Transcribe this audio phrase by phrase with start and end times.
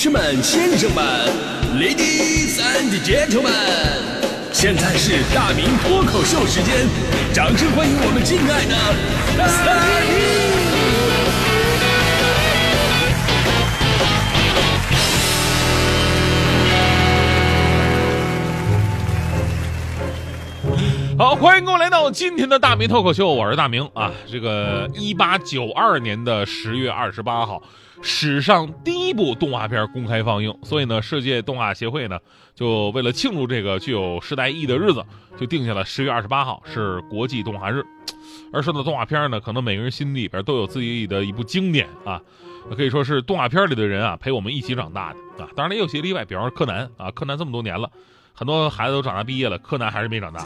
[0.00, 1.04] 士们、先生们
[1.74, 3.50] ，Ladies and Gentlemen，
[4.52, 6.86] 现在是大明脱口秀时间，
[7.34, 8.76] 掌声欢迎我们敬爱的
[9.66, 9.74] 大
[21.10, 21.18] 明！
[21.18, 24.12] 好，欢迎各位来到今天的大明脱口秀，我是大明啊。
[24.30, 27.60] 这个一八九二年的十月二十八号，
[28.00, 32.18] 史上第一部动画片公开放映，所以呢，世界动画协会呢，
[32.54, 35.04] 就为了庆祝这个具有时代意义的日子，
[35.38, 37.82] 就定下了十月二十八号是国际动画日。
[38.52, 42.20] 而说到动画片呢，可能每个人心里边都有自己的一部经典啊，
[42.76, 45.50] 可以说是动画片里的人啊陪我们一起长大的啊。
[45.54, 47.90] 当然也有些例外，比方说柯南啊，柯南这么多年了。
[48.32, 50.44] 很多孩子都长大毕业了，柯南还是没长大。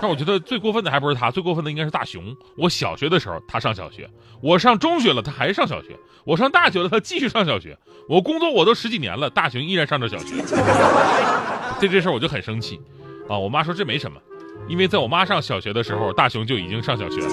[0.00, 2.34] 但我觉得最过分的还不是他，最过分的应该是大雄。
[2.56, 4.08] 我小学的时候他上小学，
[4.40, 7.76] 我上中学了他还上小学，我上大学了他继续上小学，
[8.08, 10.36] 我工作我都十几年了，大雄依然上着小学。
[11.78, 12.80] 对这事儿我就很生气
[13.28, 13.38] 啊！
[13.38, 14.20] 我妈说这没什么，
[14.68, 17.28] 因为在我妈上小学的时候，大雄就已经上小学了。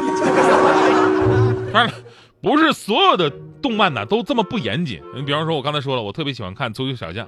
[1.73, 1.93] 当然，
[2.41, 3.29] 不是所有的
[3.61, 5.02] 动漫呢都这么不严谨。
[5.15, 7.25] 你比方说，我刚才说了，我特别喜欢看《足球小将》。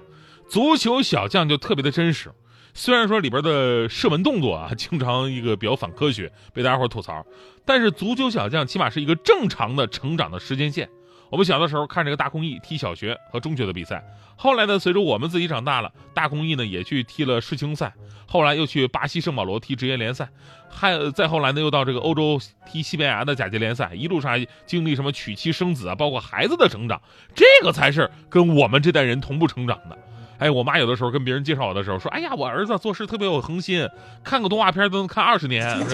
[0.47, 2.31] 足球小将就特别的真实，
[2.79, 7.25] 虽然说里边的射门动作啊， 经常一个比较反科学，被大家伙吐槽，
[7.65, 10.89] 但是足球小将起码是一个正常的成长的时间线。
[11.29, 14.01] 我们小的时候看这个大空翼踢小学和中学的比赛，
[14.37, 17.93] 后来呢，随着我们自己长大了，大空翼呢也去踢了世青赛，
[18.25, 20.29] 后来又去巴西圣保罗踢职业联赛，
[20.69, 27.01] 还再后来呢又到这个欧洲踢西班牙的甲级联赛，一路上经历什么娶妻生子啊，包括孩子的成长，
[27.35, 29.97] 这个才是跟我们这代人同步成长的。
[30.39, 33.87] 哎，我妈有的时候跟别人介绍我的时候说：“哎呀，我儿子做事特别有恒心，
[34.23, 35.77] 看个动画片都能看二十年。”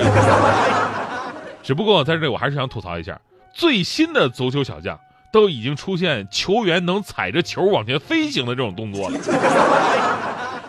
[1.64, 3.20] 只不过在这里，我还是想吐槽一下，
[3.54, 5.00] 最新的足球小将
[5.32, 9.18] 都已经出现球员能踩着球往前飞行的这种动作了，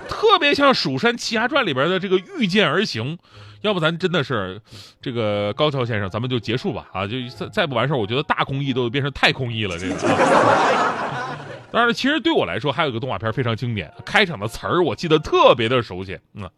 [0.08, 3.18] 特别像《蜀山奇侠传》里边的这个御剑而行。
[3.62, 4.60] 要不咱真的是
[5.02, 7.06] 这个高桥先生，咱们就结束吧啊！
[7.06, 9.94] 就再再不完事儿，我觉得大空翼都变成太空翼了，这个。
[11.76, 16.18] 但是，其实对我来说，还有一个动画片非常经典，开场的词儿我记得特别的熟悉。
[16.32, 16.48] 嗯，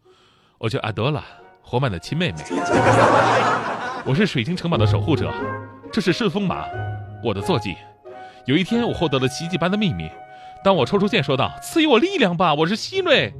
[0.57, 1.21] 我叫阿德拉，
[1.61, 2.37] 活曼的亲妹妹。
[4.05, 5.29] 我是水晶城堡的守护者，
[5.91, 6.63] 这是顺风马，
[7.21, 7.75] 我的坐骑。
[8.45, 10.09] 有一天，我获得了奇迹般的秘密。
[10.63, 13.33] 当我抽出剑说道：“赐予我力量吧，我是希瑞。”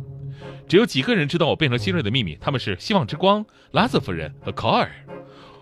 [0.68, 4.92] 只有几个人知道我变成希瑞的秘密，他们是希望之光、拉瑟夫人和考尔。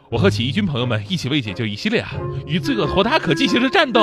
[0.10, 2.08] 我和起义军朋友们一起为解救伊西利亚
[2.48, 4.02] 与罪恶托达可进行着战斗。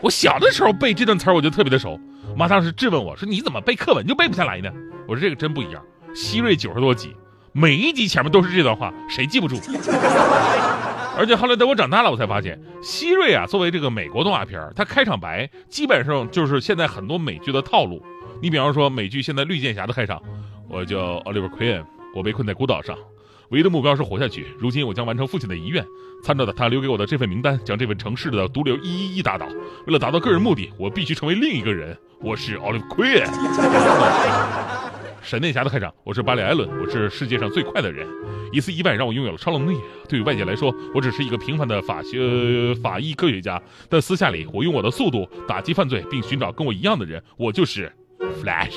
[0.00, 1.98] 我小的时候背这段词儿，我就特别的熟。
[2.36, 4.70] 妈当时质问我说：“你怎么背课文就背不下来呢？”
[5.08, 5.82] 我说：“这个真不一样。
[6.14, 7.14] 希瑞九十多集，
[7.52, 9.56] 每一集前面都是这段话，谁记不住？
[11.16, 18.00] 而且后来等我长大了，我才发现，希瑞啊，作为这个美国动画片，它开场白基本上就是现在很多美剧的套路。
[18.40, 20.22] 你比方说美剧现在《绿箭侠》的开场，
[20.68, 21.82] 我叫 Oliver Queen，
[22.14, 22.96] 我被困在孤岛上。
[23.50, 24.46] 唯一的目标是活下去。
[24.58, 25.84] 如今我将完成父亲的遗愿，
[26.22, 29.46] 参照着他留给我的这份名单，将这份城市的毒瘤一一一打倒。
[29.86, 31.96] 为了达到个人目的，我必须成为另一个人。
[32.20, 33.24] 我是 Olive Queen。
[35.22, 38.06] 闪电侠的开场，我是巴里艾伦，我是世界上最快的人。
[38.52, 39.78] 一次意外让我拥有了超能力。
[40.08, 47.22] 对于外界来说，我只是一个平凡的法学法医科学家，但私下里我用我的速度打击犯罪，并寻找跟我一样的人。
[47.36, 47.90] 我就是
[48.42, 48.74] Flash。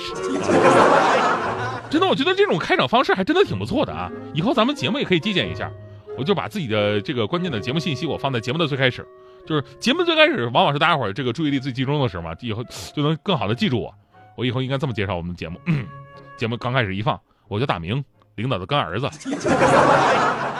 [1.91, 4.09] 真的，我觉得这种开场方式还真的挺不错的啊！
[4.33, 5.69] 以后咱们节目也可以借鉴一下。
[6.17, 9.05] 我就把自己的这个关键的节目信息，我放在节目的最开始，
[9.45, 12.63] 就是节目最开始，往往是大家伙儿这个注意力最集中的时候嘛，以后
[12.95, 13.93] 就能更好的记住我。
[14.35, 15.59] 我以后应该这么介绍我们节目：
[16.37, 18.03] 节目刚开始一放，我叫大明，
[18.35, 19.09] 领导的干儿子。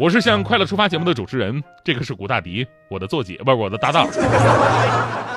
[0.00, 4.08] 我是向快乐出发节目的主持人，这个是古大迪，我的坐骑，不是我的搭档。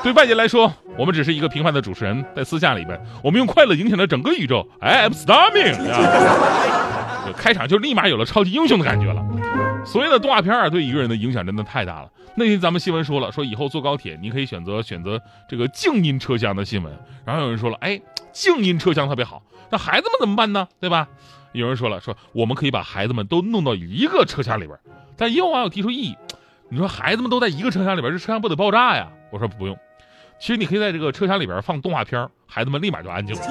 [0.02, 4.66] 对外界来说，我们只是一个平凡的主持人，在私下里边，我们用快乐影响了整个宇宙。
[4.80, 5.76] 哎，I'm Starming，
[7.36, 9.22] 开场就立马有了超级英雄的感觉了。
[9.86, 12.10] 所谓的动画片啊，对一个人的影响真的太大了。
[12.38, 16.98] 那天咱们新闻说了，说以后坐高铁，你可以选择选择这个静音车厢的新闻。
[17.26, 18.00] 然后有人说了，哎，
[18.32, 20.70] 静音车厢特别好，那孩子们怎么办呢？
[20.80, 21.10] 对吧？
[21.54, 24.78] 有人说了，说我们可以把孩子们都弄到一个车厢里边。
[25.16, 26.18] 但也有网友提出异议，
[26.70, 29.08] 你说孩子们都在一个车厢里边，这车厢不得爆炸呀？
[29.32, 29.78] 我说不用。
[30.40, 33.42] 其实你可以在这个车厢里边放动画片，孩子们立马就安静了，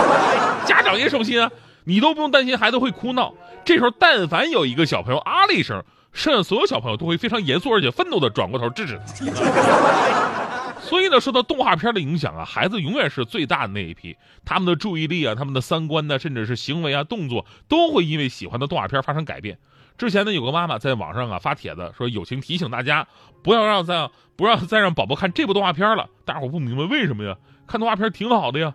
[0.66, 1.50] 家长也省心啊，
[1.84, 3.32] 你都不用担心孩子会哭闹。
[3.64, 10.41] 这时候但凡有一个小朋友啊了一声，剩下所有小朋友都会非常严肃而且愤怒的转过头制止他。
[10.92, 19.56] 所以呢，受到动画片的影响啊，孩子永远是最大的那一批，他们的注意力啊、他们的三观呢，甚至是行为啊、动作，都会因为喜欢的动画片发生改变。
[19.96, 23.08] 之前呢，有个妈妈在网上啊发帖子说，友情提醒大家
[23.42, 26.10] 不要让再不要再让宝宝看这部动画片了。
[26.26, 27.38] 大伙不明白为什么呀？
[27.66, 28.74] 看动画片挺好的呀。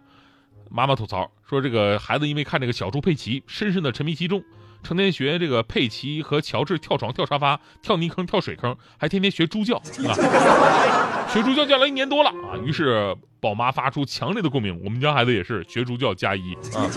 [0.72, 4.44] 妈妈吐槽说，这个孩子因为看这个小猪佩奇，深深的沉迷其中，
[4.84, 9.84] 成天学这个佩奇和乔治跳床、跳沙发、跳泥坑、跳水坑，还天天学猪叫啊。
[11.30, 12.56] 学猪叫叫了一年多了啊。
[12.64, 16.90] 于是宝妈发出强烈的共鸣，我们家孩子也是学猪叫加一啊。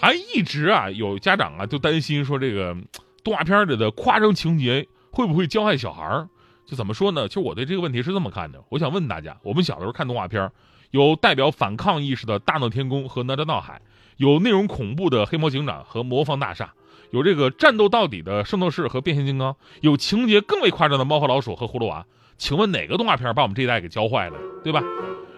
[0.00, 2.76] 还一直啊，有家长啊就担心说这个
[3.22, 6.28] 动画片里的夸张情节会不会教坏小孩儿？
[6.66, 7.28] 就怎么说呢？
[7.28, 8.60] 其实我对这个问题是这么看的。
[8.70, 10.50] 我想问大家：我们小的时候看动画片，
[10.92, 13.80] 有代表反抗意识的《大闹天宫》和《哪吒闹海》，
[14.18, 16.66] 有内容恐怖的《黑猫警长》和《魔方大厦》，
[17.10, 22.00] 有这个战斗到底的《圣斗士》和《变形金刚》，有情节更为夸张的《猫和老鼠》和《葫芦娃》。
[22.36, 24.36] 请问哪个动画片把我们这一代给教坏了？
[24.62, 24.82] 对吧？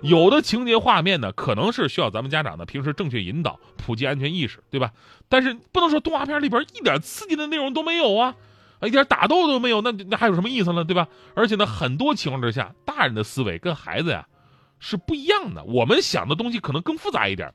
[0.02, 4.90] 有的情节画面呢，可能是需要咱们家长呢平时正确引导，普及安全意识，对吧？
[5.28, 8.34] 但是不能说动画片里边一点刺激的内容都没有啊，
[8.82, 10.84] 一点打斗都没有，那那还有什么意思呢？
[10.84, 11.06] 对吧？
[11.34, 14.26] 而且呢，很多情况之下，大人的思维跟孩子呀
[14.78, 17.52] 是不一样的，我们想的东西可能更复杂一点。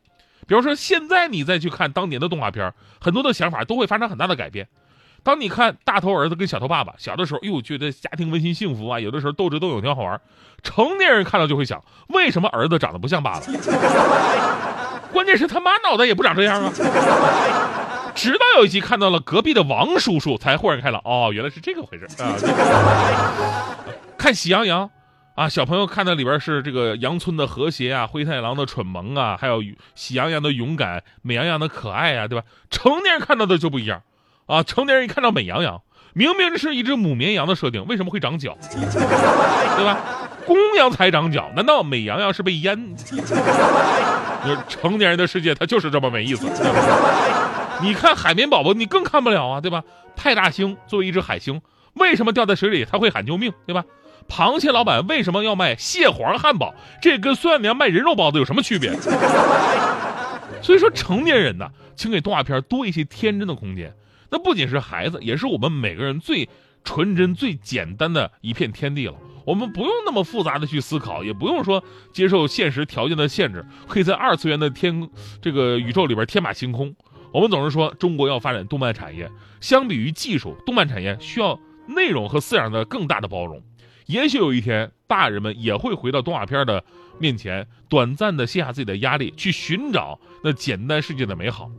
[0.47, 4.67] 比如说，现在你再去看当年的动画片，很多的想法都会发生很大的改变。
[5.21, 10.19] 当你看大头儿子跟小头爸爸小的时候，哟，觉得家庭温馨幸福啊，有的时候斗智斗勇挺好玩。
[10.63, 13.45] 成年人看到就会想，为什么儿子长得不像爸爸？
[15.11, 16.71] 关键是他妈脑袋也不长这样啊。
[18.15, 22.35] 直到有一集看到了隔壁的王叔叔，才豁然开朗，哦，原来是这个回事啊。
[24.17, 24.89] 看喜羊羊
[25.39, 29.63] 啊，小朋友看到里边是这个羊村的和谐啊，灰太狼的蠢萌啊，还有
[29.95, 32.45] 喜羊羊的勇敢，美羊羊的可爱啊，对吧？
[32.69, 34.01] 成年人看到的就不一样。
[34.47, 34.63] 啊！
[34.63, 35.81] 成年人一看到美羊羊，
[36.11, 38.57] 明明是一只母绵羊的设定，为什么会长脚？
[38.69, 39.97] 对吧？
[40.45, 42.77] 公羊才长脚，难道美羊羊是被阉？
[44.67, 46.49] 成年人的世界，它就是这么没意思。
[47.81, 49.83] 你看海绵宝宝，你更看不了啊，对吧？
[50.17, 51.61] 派大星作为一只海星，
[51.93, 53.53] 为什么掉在水里他会喊救命？
[53.65, 53.83] 对吧？
[54.27, 56.73] 螃蟹老板为什么要卖蟹黄汉堡？
[57.01, 58.93] 这跟孙二娘卖人肉包子有什么区别？
[60.61, 63.93] 所以说，成年人呢，请给动画片多一些天真的空间。
[64.29, 66.47] 那不仅是孩子，也是我们每个人最
[66.83, 69.15] 纯真、最简单的一片天地了。
[69.45, 71.83] 我们不用那么复杂的去思考，也不用说
[72.13, 75.09] 接受现实条件的限制，可以在二次元的天
[75.41, 76.93] 这个宇宙里边天马行空。
[77.31, 79.31] 我们总是说中国要发展动漫产业，
[79.61, 81.59] 相比于技术，动漫产业需要
[81.89, 83.61] 内容和饲养的更大的包容。
[84.05, 86.83] 也许有一天，大人们也会回到动画片的
[87.19, 91.69] 面前，短暂的卸下自己的压力，去寻找那简单世界的美好。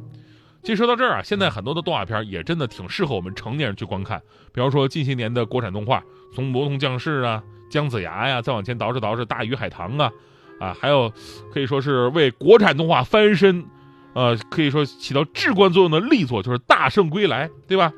[0.62, 4.20] 其实说到这儿啊，现在很多的动画片也真的挺适合我们成年人去观看。
[4.52, 6.02] 比方说近些年的国产动画，
[6.34, 10.12] 从《魔童降世》啊、姜子牙呀，再往前倒饬倒饬《大鱼海棠》啊，
[10.60, 11.12] 啊，还有
[11.52, 13.64] 可以说是为国产动画翻身，
[14.14, 17.92] 呃，可以说起到至关作用的力作，就是《大圣归来》，对吧？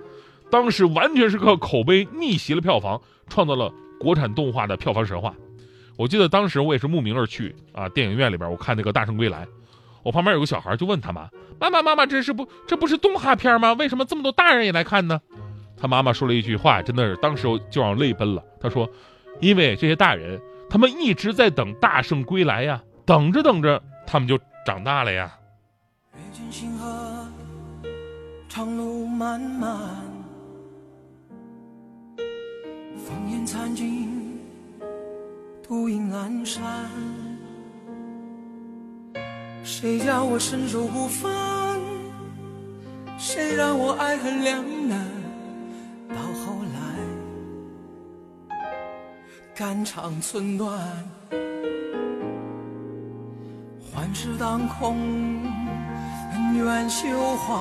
[0.53, 5.35] 当时完全是靠口碑逆袭了票房，创造了国产动画的票房神话。
[5.97, 9.47] 我记得当时我也是慕名而去啊，电影院里边我看那个《大圣归来》。
[10.03, 13.73] 我旁边有个小孩就问他妈：“妈妈，妈妈，这是不这不是动画片吗？
[13.73, 15.19] 为什么这么多大人也来看呢？”
[15.81, 18.45] 他妈妈说了一句话，真的是当时就让泪奔了。
[18.61, 18.87] 他说
[19.41, 20.39] ：“因为这些大人，
[20.69, 25.33] 他们一直在等大圣归来呀，等着等着，他们就长大了呀。”
[28.49, 29.79] 长路漫漫，
[33.43, 34.39] 烟残尽，
[35.67, 36.63] 独影阑珊。
[39.65, 41.81] 谁叫我身手不凡？
[43.19, 45.05] 谁让我爱恨两难？
[46.11, 48.55] 到后来，
[49.57, 50.79] 肝肠寸断，
[53.93, 54.97] 幻世当空，
[56.31, 57.09] 恩怨休
[57.39, 57.57] 怀，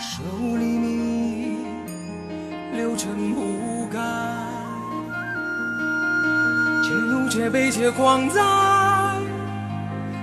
[0.00, 0.95] 舍吾厘米，
[2.96, 3.98] 尘不改，
[6.82, 8.40] 且怒且悲且狂哉。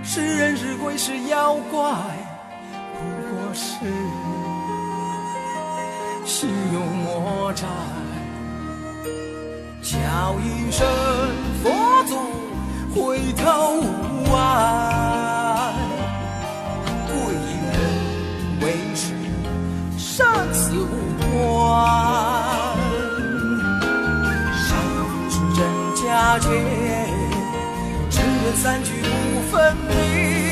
[0.03, 1.79] 是人是鬼是妖怪，
[2.93, 2.99] 不
[3.29, 3.85] 过是
[6.25, 7.67] 心有魔债。
[9.81, 10.87] 叫一声
[11.61, 11.69] 佛
[12.07, 12.17] 祖
[12.95, 13.83] 回头
[14.31, 15.73] 望，
[17.07, 17.75] 贵人
[18.61, 18.63] 为
[18.95, 19.13] 师
[19.97, 20.87] 生死无
[21.19, 22.02] 关。
[26.39, 26.49] 结，
[28.09, 30.42] 只愿三聚不分离。